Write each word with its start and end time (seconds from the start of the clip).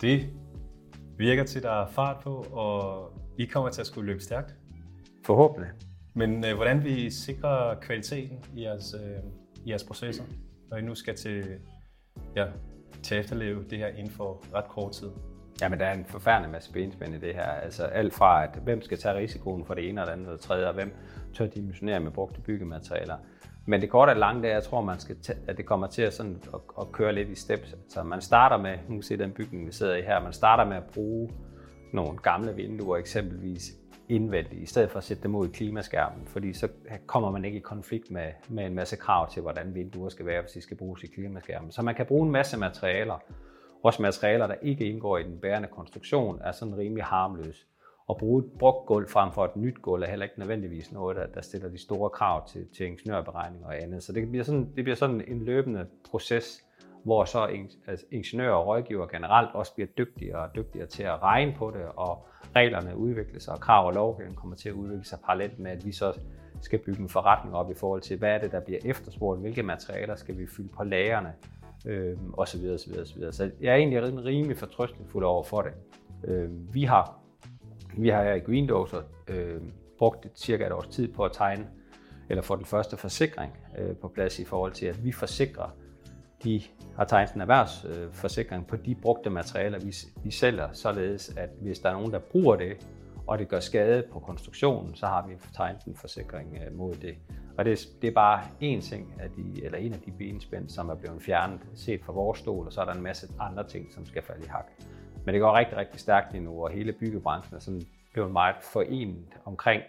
Det 0.00 0.30
virker 1.18 1.44
til, 1.44 1.58
at 1.58 1.62
der 1.62 1.70
er 1.70 1.86
fart 1.86 2.22
på, 2.22 2.46
og 2.52 3.12
I 3.38 3.44
kommer 3.44 3.70
til 3.70 3.80
at 3.80 3.86
skulle 3.86 4.06
løbe 4.06 4.22
stærkt. 4.22 4.54
Forhåbentlig. 5.26 5.70
Men 6.14 6.44
øh, 6.44 6.54
hvordan 6.56 6.84
vil 6.84 7.06
I 7.06 7.10
sikre 7.10 7.76
kvaliteten 7.80 8.44
i 8.54 8.62
jeres, 8.62 8.94
øh, 8.94 9.30
i 9.64 9.70
jeres 9.70 9.84
processer, 9.84 10.24
når 10.70 10.76
I 10.76 10.82
nu 10.82 10.94
skal 10.94 11.16
til, 11.16 11.44
ja, 12.36 12.46
til 13.02 13.14
at 13.14 13.20
efterleve 13.20 13.64
det 13.70 13.78
her 13.78 13.88
inden 13.88 14.10
for 14.10 14.44
ret 14.54 14.68
kort 14.68 14.92
tid? 14.92 15.08
Jamen, 15.62 15.78
der 15.78 15.86
er 15.86 15.92
en 15.92 16.04
forfærdelig 16.04 16.50
masse 16.50 16.72
benspænd 16.72 17.14
i 17.14 17.18
det 17.18 17.34
her. 17.34 17.42
Altså 17.42 17.84
alt 17.84 18.14
fra, 18.14 18.44
at 18.44 18.50
hvem 18.64 18.82
skal 18.82 18.98
tage 18.98 19.14
risikoen 19.14 19.64
for 19.64 19.74
det 19.74 19.88
ene 19.88 20.00
og 20.00 20.06
det 20.06 20.12
andet 20.12 20.26
og 20.26 20.32
det 20.32 20.40
tredje, 20.40 20.66
og 20.66 20.74
hvem 20.74 20.92
tør 21.34 21.46
dimensionere 21.46 22.00
med 22.00 22.10
brugte 22.10 22.40
byggematerialer. 22.40 23.16
Men 23.66 23.80
det 23.80 23.90
korte 23.90 24.10
og 24.10 24.16
lange, 24.16 24.42
det 24.42 24.50
er, 24.50 24.54
jeg 24.54 24.62
tror, 24.62 24.80
man 24.80 24.98
skal 24.98 25.16
at 25.48 25.56
det 25.56 25.66
kommer 25.66 25.86
til 25.86 26.02
at, 26.02 26.14
sådan, 26.14 26.42
at, 26.54 26.60
at 26.80 26.92
køre 26.92 27.12
lidt 27.12 27.28
i 27.28 27.34
steps. 27.34 27.74
Så 27.88 28.02
man 28.02 28.20
starter 28.20 28.56
med, 28.56 28.78
nu 28.88 28.94
kan 28.94 29.02
se 29.02 29.16
den 29.16 29.32
bygning, 29.32 29.66
vi 29.66 29.72
sidder 29.72 29.94
i 29.96 30.02
her, 30.02 30.22
man 30.22 30.32
starter 30.32 30.64
med 30.64 30.76
at 30.76 30.84
bruge 30.94 31.30
nogle 31.92 32.18
gamle 32.18 32.54
vinduer 32.54 32.96
eksempelvis 32.96 33.72
indvendigt, 34.08 34.62
i 34.62 34.66
stedet 34.66 34.90
for 34.90 34.98
at 34.98 35.04
sætte 35.04 35.22
dem 35.22 35.34
ud 35.34 35.48
i 35.48 35.50
klimaskærmen, 35.50 36.26
fordi 36.26 36.52
så 36.52 36.68
kommer 37.06 37.30
man 37.30 37.44
ikke 37.44 37.58
i 37.58 37.60
konflikt 37.60 38.10
med, 38.10 38.26
med 38.48 38.66
en 38.66 38.74
masse 38.74 38.96
krav 38.96 39.30
til, 39.32 39.42
hvordan 39.42 39.74
vinduer 39.74 40.08
skal 40.08 40.26
være, 40.26 40.40
hvis 40.40 40.52
de 40.52 40.60
skal 40.60 40.76
bruges 40.76 41.02
i 41.02 41.06
klimaskærmen. 41.06 41.72
Så 41.72 41.82
man 41.82 41.94
kan 41.94 42.06
bruge 42.06 42.26
en 42.26 42.32
masse 42.32 42.58
materialer, 42.58 43.22
også 43.82 44.02
materialer, 44.02 44.46
der 44.46 44.54
ikke 44.62 44.84
indgår 44.84 45.18
i 45.18 45.22
den 45.22 45.38
bærende 45.38 45.68
konstruktion, 45.68 46.40
er 46.44 46.52
sådan 46.52 46.78
rimelig 46.78 47.04
harmløse. 47.04 47.66
At 48.10 48.16
bruge 48.16 48.44
et 48.44 48.52
brugt 48.58 48.86
gulv 48.86 49.08
frem 49.08 49.32
for 49.32 49.44
et 49.44 49.56
nyt 49.56 49.82
gulv 49.82 50.02
er 50.02 50.06
heller 50.06 50.24
ikke 50.24 50.38
nødvendigvis 50.38 50.92
noget, 50.92 51.16
der, 51.16 51.26
der 51.26 51.40
stiller 51.40 51.68
de 51.68 51.78
store 51.78 52.10
krav 52.10 52.48
til, 52.48 52.66
til 52.76 52.86
ingeniørberegning 52.86 53.64
og 53.64 53.82
andet. 53.82 54.02
Så 54.02 54.12
det 54.12 54.30
bliver, 54.30 54.44
sådan, 54.44 54.72
det 54.76 54.84
bliver 54.84 54.96
sådan 54.96 55.24
en 55.28 55.44
løbende 55.44 55.86
proces, 56.10 56.64
hvor 57.04 57.24
så 57.24 57.48
altså 57.86 58.06
ingeniører 58.10 58.52
og 58.52 58.66
rådgiver 58.66 59.06
generelt 59.06 59.48
også 59.54 59.74
bliver 59.74 59.88
dygtigere 59.98 60.38
og 60.38 60.54
dygtigere 60.56 60.86
til 60.86 61.02
at 61.02 61.22
regne 61.22 61.54
på 61.58 61.70
det, 61.70 61.82
og 61.96 62.26
reglerne 62.56 62.96
udvikler 62.96 63.40
sig, 63.40 63.54
og 63.54 63.60
krav 63.60 63.86
og 63.86 63.92
lovgivning 63.92 64.36
kommer 64.36 64.56
til 64.56 64.68
at 64.68 64.74
udvikle 64.74 65.04
sig 65.04 65.18
parallelt 65.24 65.58
med, 65.58 65.70
at 65.70 65.86
vi 65.86 65.92
så 65.92 66.20
skal 66.60 66.78
bygge 66.78 67.02
en 67.02 67.08
forretning 67.08 67.56
op 67.56 67.70
i 67.70 67.74
forhold 67.74 68.00
til, 68.00 68.18
hvad 68.18 68.30
er 68.30 68.38
det, 68.38 68.52
der 68.52 68.60
bliver 68.60 68.80
efterspurgt, 68.84 69.40
hvilke 69.40 69.62
materialer 69.62 70.16
skal 70.16 70.38
vi 70.38 70.46
fylde 70.46 70.68
på 70.68 70.84
lagerne, 70.84 71.32
øh, 71.86 72.16
og 72.32 72.48
så 72.48 72.58
videre, 72.58 72.78
så 72.78 72.90
videre, 72.90 73.06
så 73.06 73.14
videre. 73.14 73.32
Så 73.32 73.50
jeg 73.60 73.72
er 73.72 73.76
egentlig 73.76 74.24
rimelig 74.24 74.56
fortrøstningsfuld 74.56 75.24
over 75.24 75.42
for 75.42 75.62
det. 75.62 75.72
Øh, 76.24 76.74
vi 76.74 76.84
har 76.84 77.20
vi 77.98 78.08
har 78.08 78.22
her 78.22 78.34
i 78.34 78.38
Greendoser 78.38 79.02
øh, 79.28 79.60
brugt 79.98 80.26
cirka 80.34 80.66
et 80.66 80.72
års 80.72 80.86
tid 80.86 81.12
på 81.12 81.24
at 81.24 81.32
tegne, 81.32 81.66
eller 82.28 82.42
få 82.42 82.56
den 82.56 82.64
første 82.64 82.96
forsikring 82.96 83.52
øh, 83.78 83.96
på 83.96 84.08
plads 84.08 84.38
i 84.38 84.44
forhold 84.44 84.72
til, 84.72 84.86
at 84.86 85.04
vi 85.04 85.12
forsikrer 85.12 85.70
de 86.44 86.62
har 86.96 87.04
tegnet 87.04 87.34
en 87.34 87.40
erhvervsforsikring 87.40 88.62
øh, 88.62 88.68
på 88.68 88.76
de 88.76 88.94
brugte 88.94 89.30
materialer, 89.30 89.78
vi, 89.78 89.94
vi 90.24 90.30
sælger, 90.30 90.68
således 90.72 91.32
at 91.36 91.50
hvis 91.60 91.78
der 91.78 91.88
er 91.88 91.92
nogen, 91.92 92.12
der 92.12 92.18
bruger 92.18 92.56
det, 92.56 92.86
og 93.26 93.38
det 93.38 93.48
gør 93.48 93.60
skade 93.60 94.04
på 94.12 94.18
konstruktionen, 94.18 94.94
så 94.94 95.06
har 95.06 95.26
vi 95.26 95.34
tegnet 95.56 95.82
en 95.86 95.96
forsikring 95.96 96.58
øh, 96.66 96.76
mod 96.76 96.94
det. 96.94 97.14
Og 97.60 97.66
det, 97.66 97.88
det 98.02 98.08
er 98.08 98.14
bare 98.14 98.42
en 98.60 98.80
ting 98.80 99.14
af 99.18 99.30
de, 99.30 99.64
eller 99.64 99.78
en 99.78 99.92
af 99.92 100.00
de 100.00 100.10
benspænd, 100.10 100.68
som 100.68 100.88
er 100.88 100.94
blevet 100.94 101.22
fjernet 101.22 101.60
set 101.74 102.00
fra 102.04 102.12
vores 102.12 102.38
stol, 102.38 102.66
og 102.66 102.72
så 102.72 102.80
er 102.80 102.84
der 102.84 102.92
en 102.92 103.02
masse 103.02 103.28
andre 103.40 103.68
ting, 103.68 103.92
som 103.92 104.06
skal 104.06 104.22
falde 104.22 104.44
i 104.44 104.48
hak. 104.48 104.66
Men 105.24 105.34
det 105.34 105.40
går 105.40 105.58
rigtig, 105.58 105.76
rigtig 105.76 106.00
stærkt 106.00 106.32
lige 106.32 106.44
nu, 106.44 106.64
og 106.64 106.70
hele 106.70 106.92
byggebranchen 106.92 107.56
er 107.56 107.60
sådan 107.60 107.82
blevet 108.12 108.30
meget 108.30 108.56
forenet 108.60 109.36
omkring, 109.44 109.82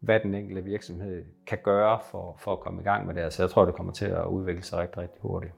hvad 0.00 0.20
den 0.20 0.34
enkelte 0.34 0.64
virksomhed 0.64 1.24
kan 1.46 1.58
gøre 1.62 2.00
for, 2.10 2.36
for 2.38 2.52
at 2.52 2.60
komme 2.60 2.80
i 2.80 2.84
gang 2.84 3.06
med 3.06 3.14
det. 3.14 3.32
Så 3.32 3.42
jeg 3.42 3.50
tror, 3.50 3.64
det 3.64 3.74
kommer 3.74 3.92
til 3.92 4.06
at 4.06 4.26
udvikle 4.26 4.62
sig 4.62 4.78
rigtig, 4.78 4.98
rigtig 4.98 5.20
hurtigt. 5.20 5.52